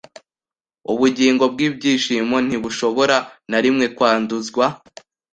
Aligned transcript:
Ubugingo 0.91 1.43
bwibyishimo 1.53 2.37
ntibushobora 2.47 3.17
na 3.49 3.57
rimwe 3.63 3.85
kwanduzwa 3.95 4.65